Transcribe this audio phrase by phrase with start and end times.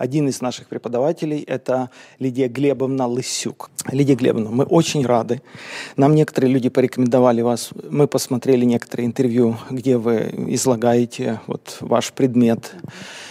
[0.00, 3.70] один из наших преподавателей– это Лидия Глебовна Лысюк.
[3.92, 5.42] Лидия Глебовна, мы очень рады.
[5.96, 7.68] Нам некоторые люди порекомендовали вас.
[7.90, 12.72] Мы посмотрели некоторые интервью, где вы излагаете вот ваш предмет.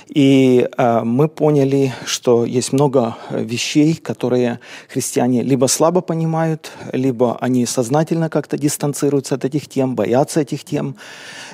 [0.09, 7.65] И э, мы поняли, что есть много вещей, которые христиане либо слабо понимают, либо они
[7.65, 10.95] сознательно как-то дистанцируются от этих тем, боятся этих тем.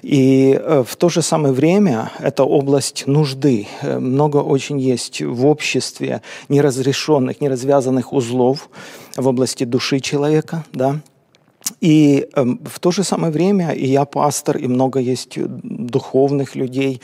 [0.02, 3.68] И э, в то же самое время это область нужды.
[3.82, 8.70] Э, много очень есть в обществе неразрешенных, неразвязанных узлов
[9.18, 11.00] в области души человека, да,
[11.82, 17.02] и э, в то же самое время и я пастор, и много есть духовных людей,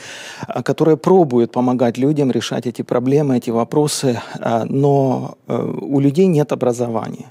[0.48, 6.26] э, которые пробуют помогать людям решать эти проблемы, эти вопросы, э, но э, у людей
[6.26, 7.26] нет образования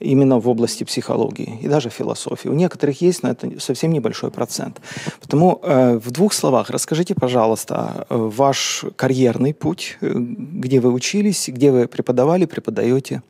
[0.00, 2.48] именно в области психологии и даже философии.
[2.48, 4.80] У некоторых есть, но это совсем небольшой процент.
[5.20, 11.48] Потому э, в двух словах расскажите, пожалуйста, э, ваш карьерный путь, э, где вы учились,
[11.48, 13.22] где вы преподавали, преподаете.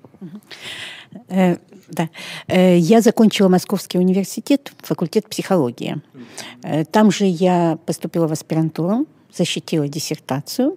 [1.28, 1.56] Э,
[1.88, 2.08] да.
[2.48, 6.00] Я закончила Московский университет, факультет психологии.
[6.92, 10.76] Там же я поступила в аспирантуру, защитила диссертацию.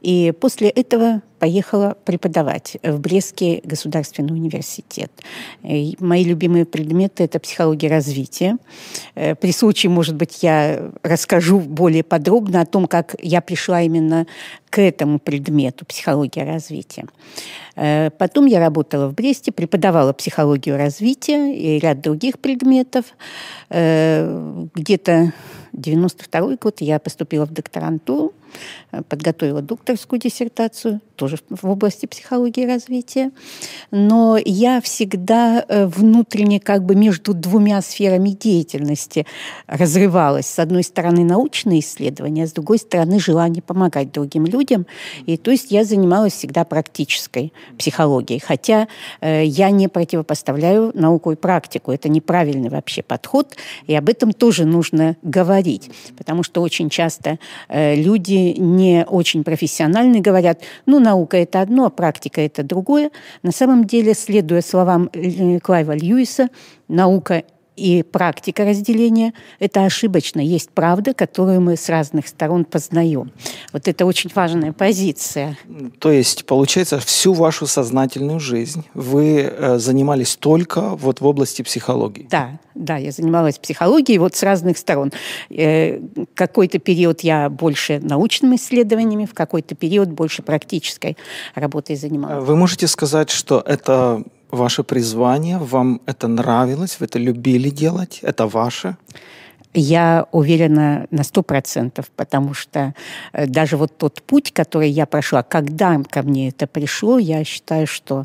[0.00, 5.10] И после этого поехала преподавать в Брестский государственный университет.
[5.62, 8.58] И мои любимые предметы– это психология развития.
[9.14, 14.26] Э, при случае, может быть, я расскажу более подробно о том, как я пришла именно
[14.70, 17.06] к этому предмету– психология развития.
[17.74, 23.06] Э, потом я работала в Бресте, преподавала психологию развития и ряд других предметов.
[23.70, 25.32] Э, где-то
[25.78, 28.32] 92 год я поступила в докторантуру,
[29.08, 33.32] подготовила докторскую диссертацию, тоже в области психологии развития.
[33.90, 39.26] Но я всегда э, внутренне как бы между двумя сферами деятельности
[39.66, 40.46] разрывалась.
[40.46, 44.86] С одной стороны научные исследования, а с другой стороны желание помогать другим людям.
[45.26, 48.40] И то есть я занималась всегда практической психологией.
[48.40, 48.88] Хотя
[49.20, 51.92] э, я не противопоставляю науку и практику.
[51.92, 53.56] Это неправильный вообще подход.
[53.86, 55.90] И об этом тоже нужно говорить.
[56.16, 57.38] Потому что очень часто
[57.68, 57.96] э,
[58.56, 63.10] не очень профессиональные говорят, ну, наука– это одно, а практика– это другое.
[63.42, 65.10] На самом деле, следуя словам
[65.62, 66.48] Клайва Льюиса,
[66.88, 67.44] наука
[67.78, 70.40] и практика разделения– это ошибочно.
[70.40, 73.30] Есть правда, которую мы с разных сторон познаем.
[73.72, 75.56] Вот это очень важная позиция.
[75.98, 82.26] То есть, получается, всю вашу сознательную жизнь вы э, занимались только вот в области психологии?
[82.30, 85.12] Да, да, я занималась психологией вот с разных сторон.
[85.50, 86.00] Э,
[86.34, 91.16] какой-то период я больше научными исследованиями, в какой-то период больше практической
[91.54, 92.44] работой занималась.
[92.44, 98.46] Вы можете сказать, что это ваше призвание, вам это нравилось, вы это любили делать, это
[98.46, 98.96] ваше?
[99.74, 102.94] Я уверена на сто процентов, потому что
[103.32, 107.86] э, даже вот тот путь, который я прошла, когда ко мне это пришло, я считаю,
[107.86, 108.24] что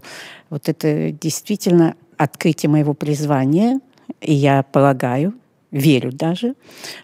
[0.49, 3.81] вот это действительно открытие моего призвания,
[4.21, 5.33] и я полагаю,
[5.71, 6.55] верю даже,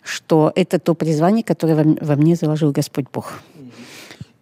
[0.04, 3.42] что это то призвание, которое во мне заложил Господь Бог.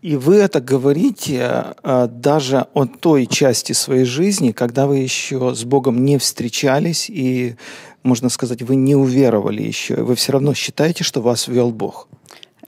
[0.01, 5.63] И вы это говорите а, даже о той части своей жизни, когда вы еще с
[5.63, 7.55] Богом не встречались и,
[8.03, 9.95] можно сказать, вы не уверовали еще.
[9.95, 12.07] Вы все равно считаете, что вас вел Бог.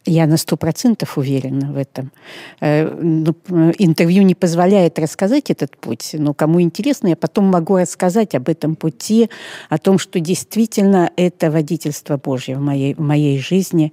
[0.06, 2.12] Я на сто процентов уверена в этом.
[2.62, 3.36] Э, ну,
[3.78, 8.76] интервью не позволяет рассказать этот путь, но кому интересно, я потом могу рассказать об этом
[8.76, 9.30] пути,
[9.70, 13.92] о том, что действительно это водительство Божье в моей, в моей жизни.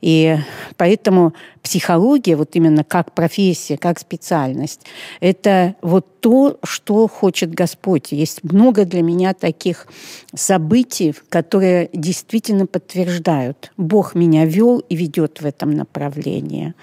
[0.00, 0.36] И
[0.76, 4.82] поэтому психология, вот именно как профессия, как специальность,
[5.20, 8.12] это вот то, что хочет Господь.
[8.12, 9.86] Есть много для меня таких
[10.34, 13.72] событий, которые действительно подтверждают.
[13.76, 16.74] Бог меня вел и ведет в этом направлении.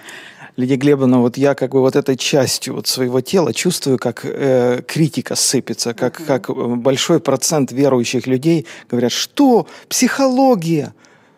[0.57, 4.81] Лидия Глебовна, вот я как бы вот этой частью вот своего тела чувствую, как э,
[4.85, 6.25] критика сыпется, как, mm-hmm.
[6.25, 10.93] как большой процент верующих людей говорят, что психология,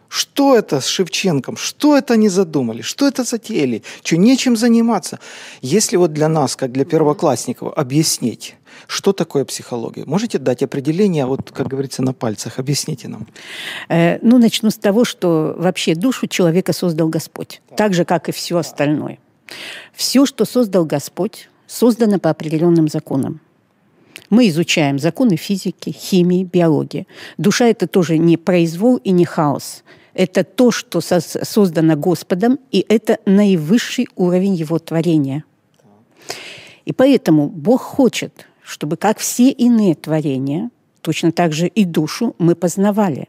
[0.09, 1.57] что это с Шевченком?
[1.57, 2.81] Что это они задумали?
[2.81, 3.83] Что это затеяли?
[4.03, 5.19] Что, нечем заниматься?
[5.61, 8.55] Если вот для нас, как для первоклассников, объяснить,
[8.87, 10.03] что такое психология?
[10.05, 12.59] Можете дать определение, вот, как говорится, на пальцах?
[12.59, 13.27] Объясните нам.
[13.89, 18.29] Э, ну, начну с того, что вообще душу человека создал Господь, так, так же, как
[18.29, 19.19] и все остальное.
[19.93, 23.39] Все, что создал Господь, создано по определенным законам.
[24.29, 27.07] Мы изучаем законы физики, химии, биологии.
[27.37, 29.83] Душа– это тоже не произвол и не хаос–
[30.13, 35.43] это то, что создано Господом, и это наивысший уровень Его творения.
[36.85, 40.69] И поэтому Бог хочет, чтобы, как все иные творения,
[41.01, 43.27] точно так же и душу мы познавали.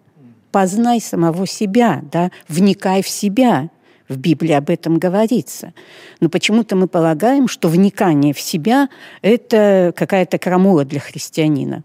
[0.53, 3.71] Познай самого себя, да, вникай в себя,
[4.09, 5.73] В Библии об этом говорится.
[6.21, 8.91] Но почему-то мы полагаем, что вникание в себя–
[9.23, 11.83] это какая-то крамола для христианина.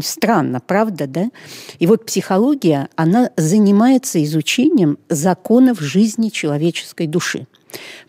[0.00, 1.30] Странно, правда, да?
[1.78, 7.46] И вот психология, она занимается изучением законов жизни человеческой души.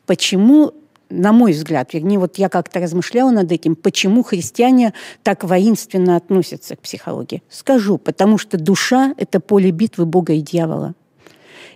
[0.05, 0.73] Почему
[1.09, 6.75] на мой взгляд, вернее, вот я как-то размышляла над этим, почему христиане так воинственно относятся
[6.75, 7.43] к психологии.
[7.49, 10.95] Скажу, потому что душа– это поле битвы Бога и дьявола.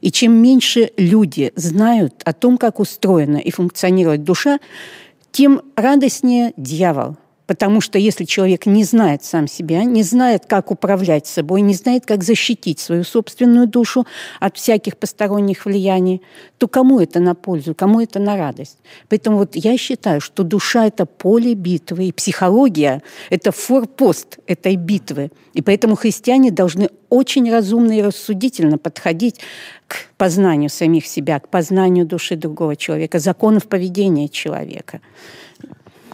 [0.02, 4.60] И чем меньше люди знают о том, как устроена и функционирует душа,
[5.32, 11.28] тем радостнее дьявол– Потому что если человек не знает сам себя, не знает, как управлять
[11.28, 14.08] собой, не знает, как защитить свою собственную душу
[14.40, 16.22] от всяких посторонних влияний,
[16.58, 18.78] то кому это на пользу, кому это на радость?
[19.10, 25.32] Поэтому вот я считаю, что душа– это поле битвы, и психология– это форпост этой битвы.
[25.54, 29.40] И поэтому христиане должны очень разумно и рассудительно подходить
[29.88, 35.02] к познанию самих себя, к познанию души другого человека, законов поведения человека.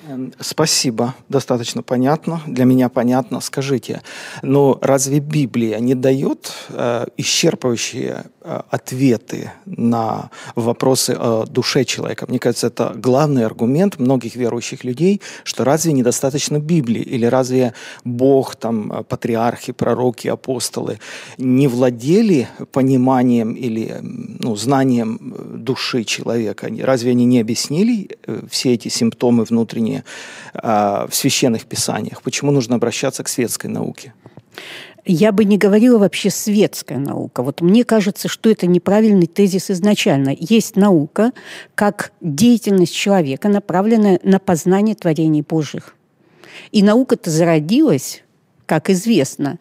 [0.09, 3.41] Эм, спасибо, достаточно понятно, для меня понятно.
[3.41, 4.01] Скажите,
[4.41, 12.25] но разве Библия не дает э, исчерпывающие э, ответы на вопросы о душе человека?
[12.27, 17.73] Мне кажется, это главный аргумент многих верующих людей, что разве недостаточно Библии, или разве
[18.03, 20.99] Бог, там, патриархи, пророки, апостолы
[21.37, 26.67] не владели пониманием или ну, знанием души человека?
[26.81, 29.98] Разве они не объяснили э, все эти симптомы внутренние
[30.53, 32.21] э, в священных писаниях?
[32.21, 34.13] Почему нужно обращаться к светской науке?
[35.05, 37.41] Я бы не говорила вообще светская наука.
[37.41, 40.35] Вот мне кажется, что это неправильный тезис изначально.
[40.37, 41.31] Есть наука
[41.75, 45.95] как деятельность человека, направленная на познание творений Божьих.
[46.71, 48.23] И наука-то зародилась,
[48.65, 49.57] как известно,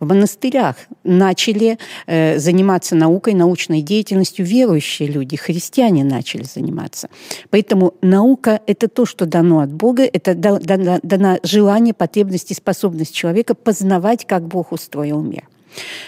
[0.00, 7.08] в монастырях начали э, заниматься наукой, научной деятельностью верующие люди, христиане начали заниматься.
[7.50, 13.14] Поэтому наука– это то, что дано от Бога, это дано, дано желание, потребность и способность
[13.14, 15.48] человека познавать, как Бог устроил мир.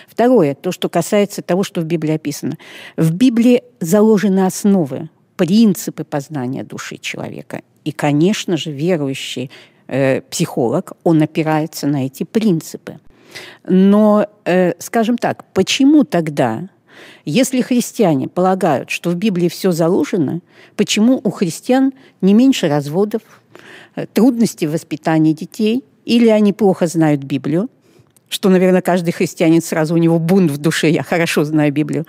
[0.09, 2.59] Второе, то, что касается того, что в Библии описано.
[2.97, 7.63] В Библии заложены основы, принципы познания души человека.
[7.85, 9.51] И, конечно же, верующий
[9.87, 12.99] э, психолог, он опирается на эти принципы.
[13.67, 16.69] Но, э, скажем так, почему тогда,
[17.25, 20.41] если христиане полагают, что в Библии все заложено,
[20.77, 23.23] почему у христиан не меньше разводов,
[23.97, 27.69] э, трудностей в воспитании детей, или они плохо знают Библию,
[28.31, 32.07] что, наверное, каждый христианин сразу у него бунт в душе, я хорошо знаю Библию.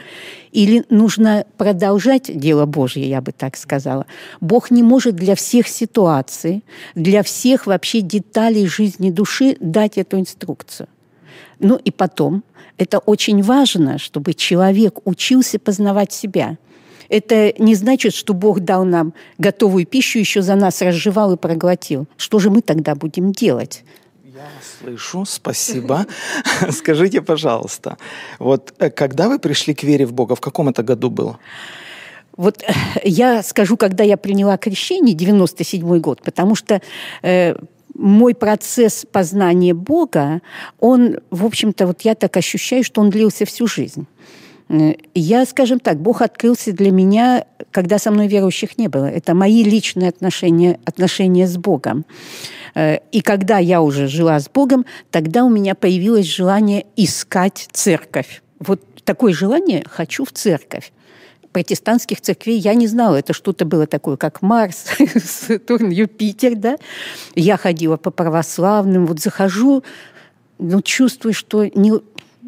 [0.52, 4.06] Или нужно продолжать дело Божье, я бы так сказала.
[4.40, 6.64] Бог не может для всех ситуаций,
[6.94, 10.88] для всех вообще деталей жизни души дать эту инструкцию.
[11.60, 12.44] Ну и потом,
[12.78, 16.58] это очень важно, чтобы человек учился познавать себя.
[17.10, 22.08] Это не значит, что Бог дал нам готовую пищу, еще за нас разжевал и проглотил.
[22.18, 23.84] Что же мы тогда будем делать?
[24.24, 24.48] Я
[24.80, 26.06] слышу, спасибо.
[26.72, 27.98] Скажите, пожалуйста,
[28.40, 31.38] вот э, когда вы пришли к вере в Бога, в каком это году было?
[32.38, 32.72] Вот э,
[33.04, 36.82] я скажу, когда я приняла крещение, 97 год, потому что
[37.22, 37.56] э,
[38.02, 40.42] мой процесс познания Бога,
[40.80, 44.08] он, в общем-то, вот я так ощущаю, что он длился всю жизнь.
[44.70, 49.06] Э, я, скажем так, Бог открылся для меня, когда со мной верующих не было.
[49.06, 52.06] Это мои личные отношения, отношения с Богом.
[52.76, 58.42] Э, и когда я уже жила с Богом, тогда у меня появилось желание искать церковь.
[58.60, 60.92] Вот такое желание «хочу в церковь»
[61.52, 63.18] протестантских церквей я не знала.
[63.18, 64.86] Это что-то было такое, как Марс,
[65.24, 66.78] Сатурн, Юпитер, да.
[67.36, 69.84] Я ходила по православным, вот захожу,
[70.60, 71.94] ну, чувствую, что не,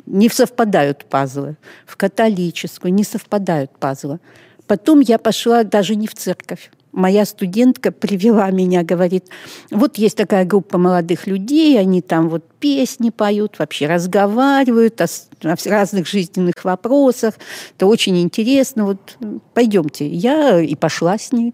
[0.05, 1.55] не совпадают пазлы.
[1.85, 4.19] В католическую не совпадают пазлы.
[4.67, 9.25] Потом я пошла даже не в церковь моя студентка привела меня, говорит,
[9.71, 15.07] вот есть такая группа молодых людей, они там вот песни поют, вообще разговаривают о,
[15.43, 17.33] о разных жизненных вопросах.
[17.75, 18.85] Это очень интересно.
[18.85, 19.17] Вот
[19.53, 20.07] пойдемте.
[20.07, 21.53] Я и пошла с ней.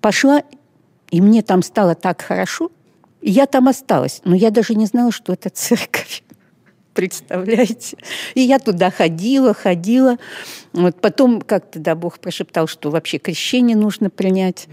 [0.00, 0.42] Пошла,
[1.10, 2.70] и мне там стало так хорошо.
[3.20, 4.20] И я там осталась.
[4.24, 6.22] Но я даже не знала, что это церковь
[6.94, 7.96] представляете?
[8.34, 10.16] И я туда ходила, ходила.
[10.72, 14.68] Вот потом как-то, да, Бог прошептал, что вообще крещение нужно принять.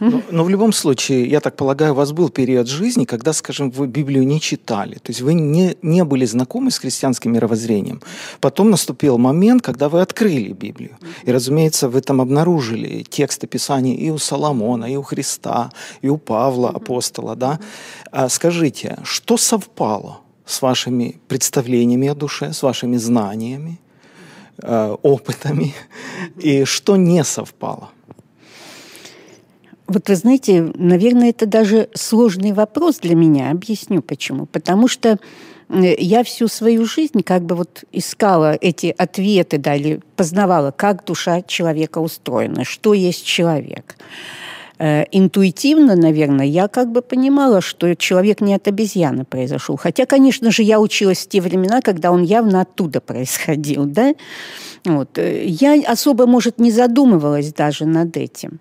[0.00, 3.70] Но, но в любом случае, я так полагаю, у вас был период жизни, когда, скажем,
[3.70, 8.00] вы Библию не читали, то есть вы не, не были знакомы с христианским мировоззрением.
[8.40, 10.96] Потом наступил момент, когда вы открыли Библию.
[11.24, 16.16] И, разумеется, вы там обнаружили тексты Писаний и у Соломона, и у Христа, и у
[16.16, 17.34] Павла, апостола.
[17.34, 17.58] Да?
[18.12, 20.20] А скажите, что совпало?
[20.48, 23.78] С вашими представлениями о душе, с вашими знаниями,
[24.62, 25.74] э, опытами,
[26.38, 27.90] и что не совпало?
[29.86, 33.50] Вот вы знаете, наверное, это даже сложный вопрос для меня.
[33.50, 34.44] Объясню почему.
[34.46, 35.18] Потому что
[35.70, 41.42] я всю свою жизнь как бы вот искала эти ответы, да, или познавала, как душа
[41.42, 43.96] человека устроена, что есть человек.
[44.78, 49.76] Э, интуитивно, наверное, я как бы понимала, что человек не от обезьяны произошел.
[49.76, 54.14] Хотя, конечно же, я училась в те времена, когда он явно оттуда происходил, да.
[54.84, 55.18] Вот.
[55.18, 58.60] Э, я особо, может, не задумывалась даже над этим.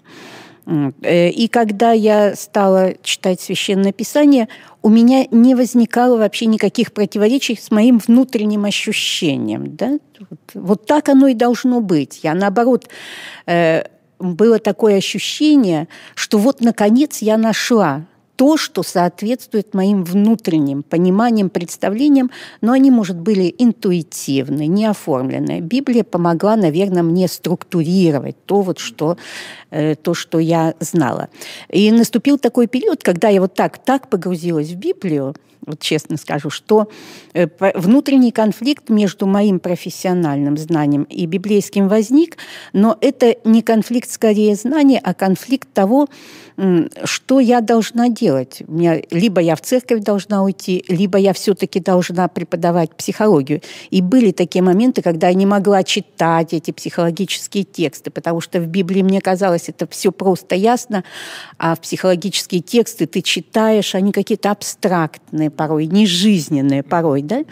[0.66, 4.48] Э, и когда я стала читать Священное Писание,
[4.82, 9.76] у меня не возникало вообще никаких противоречий с моим внутренним ощущением.
[9.76, 10.00] Да?
[10.56, 12.22] Вот, так оно и должно быть.
[12.24, 12.90] Я, наоборот,
[14.20, 18.06] было такое ощущение, что вот, наконец, я нашла
[18.38, 22.30] то, что соответствует моим внутренним пониманиям, представлениям,
[22.62, 25.60] но они, может, были интуитивны, не оформлены.
[25.60, 29.18] Библия помогла, наверное, мне структурировать то, вот, что,
[29.72, 31.30] э, то, что я знала.
[31.70, 35.34] И наступил такой период, когда я вот так, так погрузилась в Библию,
[35.66, 36.90] вот честно скажу, что
[37.34, 42.38] э, внутренний конфликт между моим профессиональным знанием и библейским возник,
[42.72, 46.08] но это не конфликт скорее знания, а конфликт того,
[47.04, 48.64] что я должна делать.
[48.68, 53.62] У меня, либо я в церковь должна уйти, либо я все-таки должна преподавать психологию.
[53.92, 58.68] И были такие моменты, когда я не могла читать эти психологические тексты, потому что в
[58.68, 61.04] Библии мне казалось это все просто ясно,
[61.60, 67.44] а в психологические тексты ты читаешь, они какие-то абстрактные порой, нежизненные порой, да?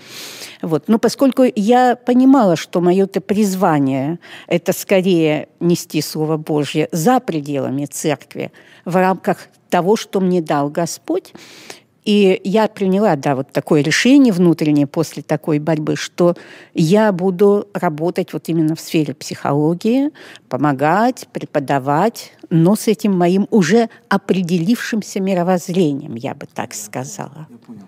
[0.64, 0.88] Вот.
[0.88, 7.86] Но поскольку я понимала, что мое это призвание– это скорее нести Слово Божье за пределами
[7.86, 8.52] церкви,
[8.86, 11.34] в рамках того, что мне дал Господь.
[12.06, 16.36] И я приняла, да, вот такое решение внутреннее после такой борьбы, что
[16.76, 20.12] я буду работать вот именно в сфере психологии,
[20.48, 27.48] помогать, преподавать, но с этим моим уже определившимся мировоззрением, я бы так сказала.
[27.50, 27.82] Я понял.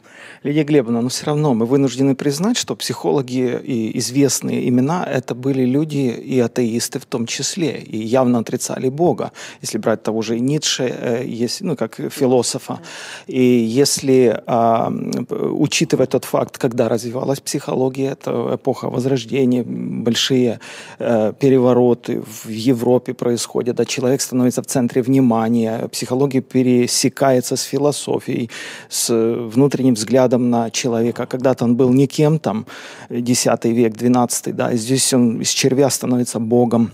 [0.44, 5.64] Лидия Глебовна, но все равно мы вынуждены признать, что психологи и известные имена– это были
[5.66, 9.32] люди и атеисты в том числе, и явно отрицали Бога.
[9.62, 12.80] Если брать того же Ницше, э, есть, ну, как философа.
[13.28, 14.07] И если,
[14.48, 14.92] а,
[15.32, 20.60] учитывая тот факт, когда развивалась психология, это эпоха Возрождения, большие
[21.00, 28.50] э, перевороты в Европе происходят, а человек становится в центре внимания, психология пересекается с философией,
[28.90, 31.26] с внутренним взглядом на человека.
[31.26, 32.66] Когда-то он был никем, там,
[33.10, 36.92] X век, XII, да, и здесь он из червя становится богом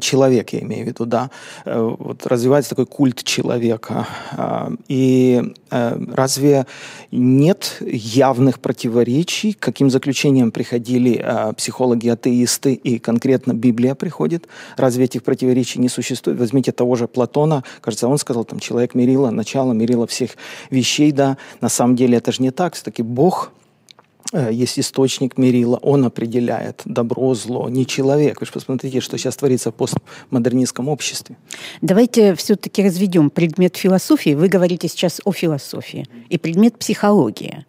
[0.00, 1.30] человек, я имею в виду, да,
[1.64, 4.06] э, вот развивается такой культ человека.
[4.32, 6.66] А, и э, разве
[7.10, 11.24] нет явных противоречий, к каким заключениям приходили
[11.56, 14.48] психологи-атеисты и конкретно Библия приходит?
[14.76, 16.38] Разве этих противоречий не существует?
[16.38, 20.30] Возьмите того же Платона, кажется, он сказал, там, человек мерила, начало мерила всех
[20.70, 23.63] вещей, да, на самом деле это же не так, все-таки Бог Э,
[24.32, 28.40] есть источник мерила, он определяет добро, зло, не человек.
[28.40, 31.36] Вы же посмотрите, что сейчас творится в постмодернистском обществе.
[31.82, 34.34] Давайте все-таки разведем предмет философии.
[34.34, 36.06] Вы говорите сейчас о философии.
[36.28, 37.64] И предмет психологии.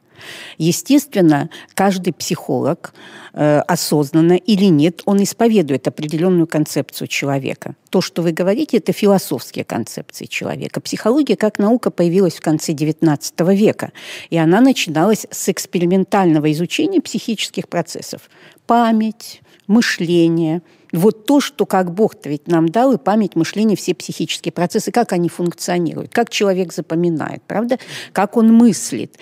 [0.58, 2.94] Естественно, каждый психолог,
[3.34, 7.76] э, осознанно или нет, он исповедует определенную концепцию человека.
[7.90, 10.82] То, что вы говорите, это философские концепции человека.
[10.82, 13.92] Психология как наука появилась в конце XIX века,
[14.30, 18.30] и она начиналась с экспериментального изучения психических процессов.
[18.66, 20.62] Память, мышление–
[20.96, 25.14] вот то, что как Бог-то ведь нам дал, и память, мышление, все психические процессы, как
[25.14, 27.78] они функционируют, как человек запоминает, правда,
[28.14, 29.18] как он мыслит.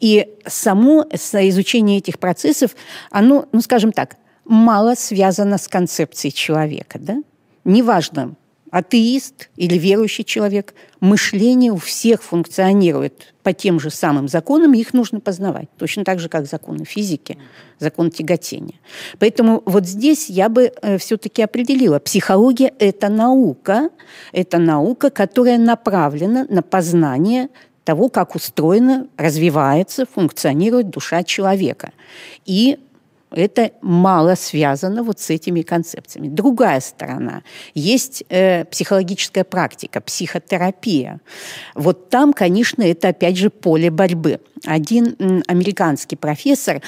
[0.00, 2.76] И само изучение этих процессов,
[3.10, 7.22] оно, ну, скажем так, мало связано с концепцией человека, да?
[7.64, 8.34] Неважно,
[8.76, 15.20] атеист или верующий человек, мышление у всех функционирует по тем же самым законам, их нужно
[15.20, 15.68] познавать.
[15.78, 17.38] Точно так же, как законы физики,
[17.78, 18.74] закон тяготения.
[19.18, 23.88] Поэтому вот здесь я бы э, все-таки определила, психология– это наука,
[24.32, 27.48] это наука, которая направлена на познание
[27.84, 31.92] того, как устроена, развивается, функционирует душа человека.
[32.44, 32.78] И
[33.36, 36.28] это мало связано вот с этими концепциями.
[36.28, 37.42] Другая сторона.
[37.74, 41.20] Есть э, психологическая практика, психотерапия.
[41.74, 44.40] Вот там, конечно, это опять же поле борьбы.
[44.64, 46.80] Один американский профессор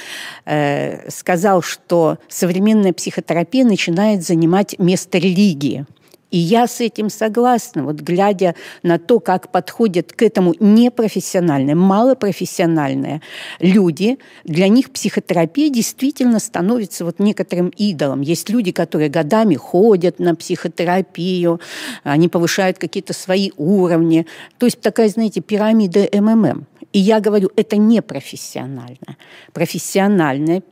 [0.46, 5.86] э, сказал, что современная психотерапия начинает занимать место религии.
[6.30, 7.84] И я с этим согласна.
[7.84, 13.22] Вот глядя на то, как подходят к этому непрофессиональные, малопрофессиональные
[13.60, 18.20] люди, для них психотерапия действительно становится вот некоторым идолом.
[18.20, 21.60] Есть люди, которые годами ходят на психотерапию,
[22.02, 24.26] они повышают какие-то свои уровни.
[24.58, 26.66] То есть такая, знаете, пирамида МММ.
[26.92, 29.16] И я говорю, это не профессионально.
[29.52, 30.62] Профессиональная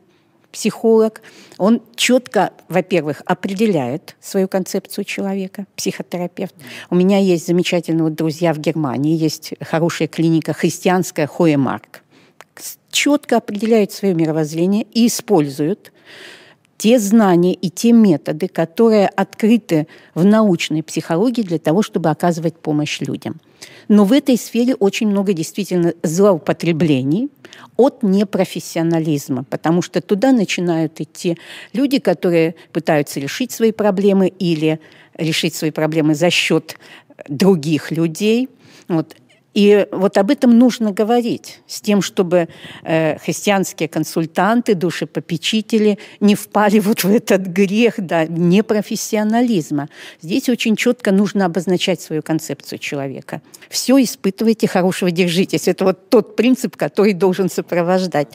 [0.57, 1.21] психолог,
[1.59, 6.55] он четко, во-первых, определяет свою концепцию человека, психотерапевт.
[6.89, 12.01] У меня есть замечательные вот друзья в Германии, есть хорошая клиника христианская Хоемарк.
[12.89, 15.93] Четко определяют свое мировоззрение и используют
[16.77, 23.01] те знания и те методы, которые открыты в научной психологии для того, чтобы оказывать помощь
[23.01, 23.39] людям.
[23.87, 27.29] Но в этой сфере очень много действительно злоупотреблений
[27.77, 31.37] от непрофессионализма, потому что туда начинают идти
[31.73, 34.79] люди, которые пытаются решить свои проблемы или
[35.17, 36.77] решить свои проблемы за счет
[37.27, 38.49] других людей.
[38.87, 39.15] Вот.
[39.57, 42.47] И вот об этом нужно говорить, с тем, чтобы
[42.83, 49.89] э, христианские консультанты, душепопечители не впали вот в этот грех да, непрофессионализма.
[50.21, 53.41] Здесь очень четко нужно обозначать свою концепцию человека.
[53.67, 55.67] Все испытывайте, хорошего держитесь.
[55.67, 58.27] Это вот тот принцип, который должен сопровождать.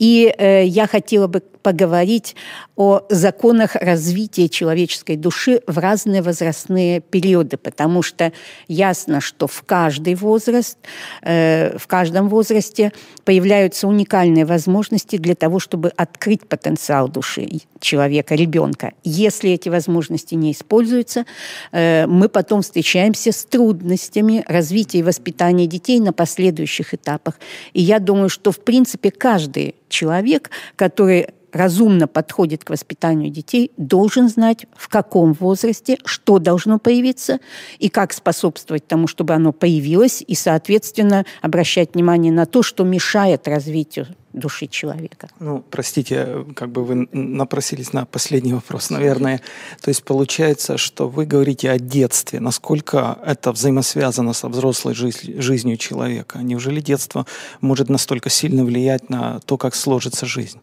[0.00, 2.34] И э, я хотела бы поговорить
[2.76, 8.32] о законах развития человеческой души в разные возрастные периоды, потому что
[8.68, 10.78] ясно, что в каждый возраст,
[11.20, 12.90] э, в каждом возрасте
[13.26, 17.46] появляются уникальные возможности для того, чтобы открыть потенциал души
[17.80, 18.92] человека, ребенка.
[19.04, 21.26] Если эти возможности не используются,
[21.72, 27.34] э, мы потом встречаемся с трудностями развития и воспитания детей на последующих этапах.
[27.74, 34.28] И я думаю, что в принципе каждый человек, который разумно подходит к воспитанию детей, должен
[34.28, 37.40] знать, в каком возрасте что должно появиться
[37.78, 43.48] и как способствовать тому, чтобы оно появилось, и, соответственно, обращать внимание на то, что мешает
[43.48, 45.28] развитию души человека.
[45.40, 49.40] Ну, простите, как бы вы напросились на последний вопрос, наверное.
[49.82, 52.40] То есть получается, что вы говорите о детстве.
[52.40, 56.38] Насколько это взаимосвязано со взрослой жизнь, жизнью человека?
[56.38, 57.26] Неужели детство
[57.60, 60.60] может настолько сильно влиять на то, как сложится жизнь?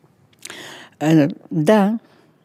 [0.99, 1.99] Э, да,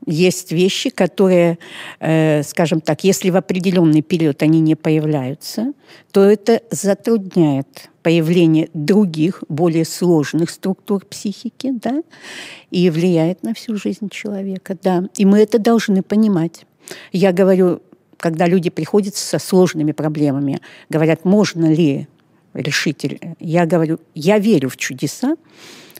[0.06, 1.58] есть вещи, которые,
[2.00, 5.72] э, скажем так, если в определенный период они не появляются,
[6.12, 12.02] то это затрудняет появление других, более сложных структур психики, да,
[12.70, 15.04] и влияет на всю жизнь человека, да.
[15.16, 16.64] И мы это должны понимать.
[17.12, 17.82] Я говорю,
[18.16, 22.08] когда люди приходят со сложными проблемами, говорят, можно ли
[22.54, 23.06] решить,
[23.38, 25.36] я говорю, я верю в чудеса,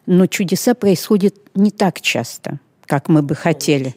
[0.06, 3.94] но чудеса происходят не так часто, как мы бы хотели.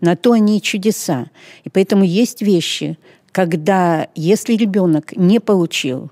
[0.00, 1.30] На то они и чудеса.
[1.64, 2.98] И поэтому есть вещи,
[3.32, 6.10] когда, если ребенок не получил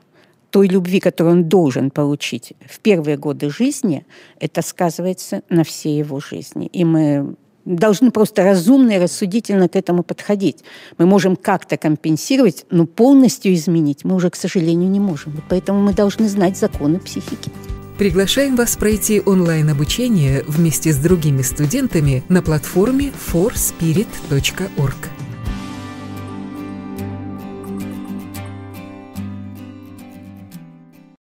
[0.51, 4.07] той любви, которую он должен получить в первые годы жизни,
[4.39, 6.67] это сказывается на всей его жизни.
[6.67, 10.65] И мы должны просто разумно и рассудительно к этому подходить.
[10.99, 15.33] Мы можем как-то компенсировать, но полностью изменить мы уже, к сожалению, не можем.
[15.39, 17.51] И поэтому мы должны знать законы психики.
[17.99, 25.14] Приглашаем вас пройти онлайн-обучение вместе с другими студентами на платформе forspirit.org.